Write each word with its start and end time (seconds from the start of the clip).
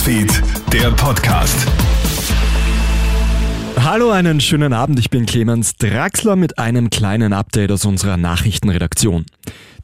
Newsfeed, 0.00 0.42
der 0.72 0.90
Podcast. 0.92 1.66
Hallo, 3.78 4.10
einen 4.10 4.40
schönen 4.40 4.72
Abend. 4.72 4.98
Ich 4.98 5.10
bin 5.10 5.26
Clemens 5.26 5.76
Draxler 5.76 6.36
mit 6.36 6.58
einem 6.58 6.88
kleinen 6.88 7.34
Update 7.34 7.70
aus 7.70 7.84
unserer 7.84 8.16
Nachrichtenredaktion. 8.16 9.26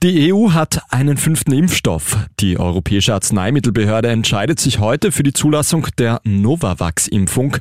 Die 0.03 0.31
EU 0.31 0.51
hat 0.53 0.83
einen 0.91 1.17
fünften 1.17 1.53
Impfstoff. 1.53 2.29
Die 2.39 2.59
Europäische 2.59 3.15
Arzneimittelbehörde 3.15 4.09
entscheidet 4.09 4.61
sich 4.61 4.79
heute 4.79 5.11
für 5.11 5.23
die 5.23 5.33
Zulassung 5.33 5.87
der 5.99 6.21
Novavax-Impfung. 6.23 7.57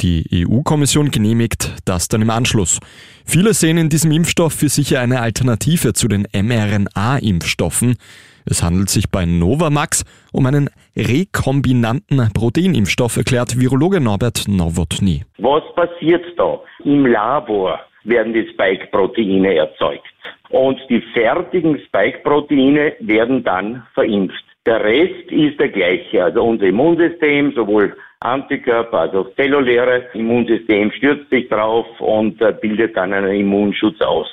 Die 0.00 0.24
EU-Kommission 0.32 1.12
genehmigt 1.12 1.74
das 1.84 2.08
dann 2.08 2.22
im 2.22 2.30
Anschluss. 2.30 2.80
Viele 3.24 3.54
sehen 3.54 3.78
in 3.78 3.88
diesem 3.88 4.10
Impfstoff 4.10 4.52
für 4.52 4.68
sicher 4.68 5.00
eine 5.00 5.20
Alternative 5.20 5.92
zu 5.92 6.08
den 6.08 6.26
mRNA-Impfstoffen. 6.32 7.94
Es 8.44 8.64
handelt 8.64 8.90
sich 8.90 9.08
bei 9.08 9.24
Novamax 9.24 10.04
um 10.32 10.46
einen 10.46 10.70
rekombinanten 10.96 12.30
Proteinimpfstoff, 12.34 13.16
erklärt 13.16 13.60
Virologe 13.60 14.00
Norbert 14.00 14.48
Nowotny. 14.48 15.22
Was 15.38 15.62
passiert 15.76 16.24
da? 16.36 16.58
Im 16.84 17.06
Labor 17.06 17.78
werden 18.02 18.32
die 18.32 18.48
Spike-Proteine 18.52 19.54
erzeugt 19.54 20.15
und 20.50 20.78
die 20.88 21.00
fertigen 21.12 21.78
Spike-Proteine 21.86 22.94
werden 23.00 23.42
dann 23.44 23.86
verimpft. 23.94 24.44
Der 24.66 24.82
Rest 24.82 25.30
ist 25.30 25.60
der 25.60 25.68
gleiche, 25.68 26.24
also 26.24 26.42
unser 26.42 26.66
Immunsystem, 26.66 27.52
sowohl 27.52 27.96
Antikörper, 28.20 29.00
also 29.00 29.24
zelluläre 29.36 30.06
Immunsystem 30.14 30.90
stürzt 30.92 31.30
sich 31.30 31.48
drauf 31.48 31.86
und 32.00 32.40
äh, 32.40 32.52
bildet 32.60 32.96
dann 32.96 33.12
einen 33.12 33.34
Immunschutz 33.34 34.00
aus. 34.00 34.28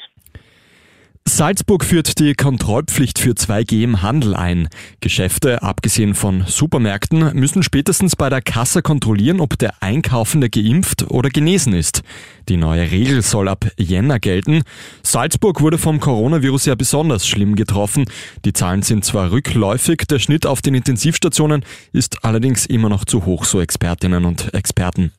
Salzburg 1.35 1.83
führt 1.83 2.19
die 2.19 2.35
Kontrollpflicht 2.35 3.17
für 3.17 3.31
2G 3.31 3.81
im 3.81 4.03
Handel 4.03 4.35
ein. 4.35 4.69
Geschäfte, 4.99 5.63
abgesehen 5.63 6.13
von 6.13 6.43
Supermärkten, 6.45 7.33
müssen 7.33 7.63
spätestens 7.63 8.15
bei 8.15 8.29
der 8.29 8.43
Kasse 8.43 8.83
kontrollieren, 8.83 9.39
ob 9.39 9.57
der 9.57 9.81
Einkaufende 9.81 10.51
geimpft 10.51 11.09
oder 11.09 11.31
genesen 11.31 11.73
ist. 11.73 12.03
Die 12.49 12.55
neue 12.55 12.91
Regel 12.91 13.23
soll 13.23 13.47
ab 13.47 13.65
Jänner 13.79 14.19
gelten. 14.19 14.61
Salzburg 15.01 15.59
wurde 15.61 15.79
vom 15.79 15.99
Coronavirus 15.99 16.67
ja 16.67 16.75
besonders 16.75 17.27
schlimm 17.27 17.55
getroffen. 17.55 18.05
Die 18.45 18.53
Zahlen 18.53 18.83
sind 18.83 19.03
zwar 19.03 19.31
rückläufig, 19.31 20.03
der 20.07 20.19
Schnitt 20.19 20.45
auf 20.45 20.61
den 20.61 20.75
Intensivstationen 20.75 21.65
ist 21.93 22.23
allerdings 22.23 22.67
immer 22.67 22.89
noch 22.89 23.05
zu 23.05 23.25
hoch, 23.25 23.45
so 23.45 23.59
Expertinnen 23.59 24.25
und 24.25 24.53
Experten. 24.53 25.11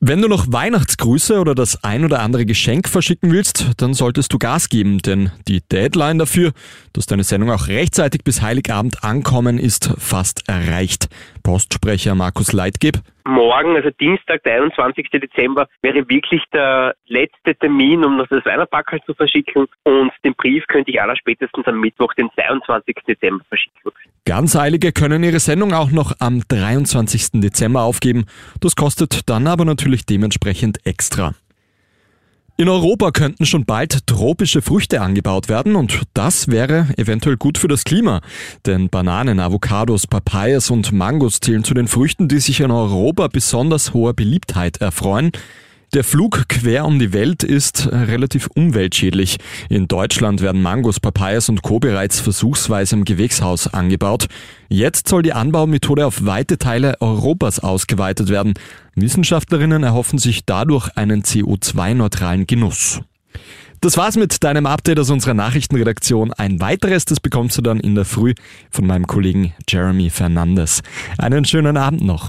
Wenn 0.00 0.22
du 0.22 0.28
noch 0.28 0.46
Weihnachtsgrüße 0.52 1.40
oder 1.40 1.56
das 1.56 1.82
ein 1.82 2.04
oder 2.04 2.20
andere 2.20 2.46
Geschenk 2.46 2.88
verschicken 2.88 3.32
willst, 3.32 3.66
dann 3.78 3.94
solltest 3.94 4.32
du 4.32 4.38
Gas 4.38 4.68
geben, 4.68 4.98
denn 4.98 5.32
die 5.48 5.60
Deadline 5.60 6.20
dafür, 6.20 6.52
dass 6.92 7.06
deine 7.06 7.24
Sendung 7.24 7.50
auch 7.50 7.66
rechtzeitig 7.66 8.22
bis 8.22 8.40
Heiligabend 8.40 9.02
ankommen, 9.02 9.58
ist 9.58 9.90
fast 9.98 10.48
erreicht. 10.48 11.08
Postsprecher 11.42 12.14
Markus 12.14 12.52
Leitgeb 12.52 13.02
morgen, 13.28 13.76
also 13.76 13.90
Dienstag, 13.90 14.42
der 14.44 14.62
21. 14.62 15.08
Dezember, 15.10 15.68
wäre 15.82 16.08
wirklich 16.08 16.42
der 16.52 16.94
letzte 17.06 17.54
Termin, 17.54 18.04
um 18.04 18.16
noch 18.16 18.26
das 18.28 18.44
Weihnachtsbackel 18.44 19.00
zu 19.04 19.14
verschicken. 19.14 19.66
Und 19.84 20.12
den 20.24 20.34
Brief 20.34 20.66
könnte 20.66 20.90
ich 20.90 21.00
aller 21.00 21.16
spätestens 21.16 21.66
am 21.66 21.80
Mittwoch, 21.80 22.12
den 22.14 22.28
22. 22.34 22.96
Dezember, 23.06 23.44
verschicken. 23.48 23.92
Ganz 24.24 24.56
Eilige 24.56 24.92
können 24.92 25.22
ihre 25.22 25.40
Sendung 25.40 25.72
auch 25.72 25.90
noch 25.90 26.12
am 26.18 26.42
23. 26.48 27.40
Dezember 27.40 27.82
aufgeben. 27.82 28.26
Das 28.60 28.76
kostet 28.76 29.28
dann 29.28 29.46
aber 29.46 29.64
natürlich 29.64 30.04
dementsprechend 30.04 30.84
extra. 30.86 31.34
In 32.60 32.68
Europa 32.68 33.12
könnten 33.12 33.46
schon 33.46 33.64
bald 33.64 34.04
tropische 34.08 34.62
Früchte 34.62 35.00
angebaut 35.00 35.48
werden 35.48 35.76
und 35.76 36.02
das 36.12 36.48
wäre 36.48 36.88
eventuell 36.96 37.36
gut 37.36 37.56
für 37.56 37.68
das 37.68 37.84
Klima. 37.84 38.20
Denn 38.66 38.88
Bananen, 38.88 39.38
Avocados, 39.38 40.08
Papayas 40.08 40.68
und 40.68 40.90
Mangos 40.90 41.38
zählen 41.38 41.62
zu 41.62 41.72
den 41.72 41.86
Früchten, 41.86 42.26
die 42.26 42.40
sich 42.40 42.58
in 42.58 42.72
Europa 42.72 43.28
besonders 43.28 43.94
hoher 43.94 44.12
Beliebtheit 44.12 44.78
erfreuen. 44.78 45.30
Der 45.94 46.04
Flug 46.04 46.50
quer 46.50 46.84
um 46.84 46.98
die 46.98 47.14
Welt 47.14 47.42
ist 47.42 47.90
relativ 47.90 48.48
umweltschädlich. 48.54 49.38
In 49.70 49.88
Deutschland 49.88 50.42
werden 50.42 50.60
Mangos, 50.60 51.00
Papayas 51.00 51.48
und 51.48 51.62
Co. 51.62 51.80
bereits 51.80 52.20
versuchsweise 52.20 52.94
im 52.94 53.06
Gewächshaus 53.06 53.72
angebaut. 53.72 54.26
Jetzt 54.68 55.08
soll 55.08 55.22
die 55.22 55.32
Anbaumethode 55.32 56.06
auf 56.06 56.26
weite 56.26 56.58
Teile 56.58 57.00
Europas 57.00 57.60
ausgeweitet 57.60 58.28
werden. 58.28 58.52
Wissenschaftlerinnen 58.96 59.82
erhoffen 59.82 60.18
sich 60.18 60.44
dadurch 60.44 60.90
einen 60.94 61.22
CO2-neutralen 61.22 62.46
Genuss. 62.46 63.00
Das 63.80 63.96
war's 63.96 64.16
mit 64.16 64.44
deinem 64.44 64.66
Update 64.66 65.00
aus 65.00 65.08
unserer 65.08 65.34
Nachrichtenredaktion. 65.34 66.34
Ein 66.34 66.60
weiteres, 66.60 67.06
das 67.06 67.20
bekommst 67.20 67.56
du 67.56 67.62
dann 67.62 67.80
in 67.80 67.94
der 67.94 68.04
Früh 68.04 68.34
von 68.70 68.86
meinem 68.86 69.06
Kollegen 69.06 69.54
Jeremy 69.66 70.10
Fernandes. 70.10 70.82
Einen 71.16 71.46
schönen 71.46 71.78
Abend 71.78 72.02
noch. 72.02 72.28